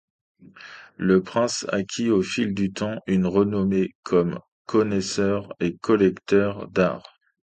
Le 0.97 1.21
prince 1.21 1.63
acquit 1.69 2.09
au 2.09 2.23
fil 2.23 2.55
du 2.55 2.73
temps 2.73 2.97
une 3.05 3.27
renommée 3.27 3.93
comme 4.01 4.39
connaisseur 4.65 5.53
et 5.59 5.77
collectionneur 5.77 6.67
d'art. 6.71 7.03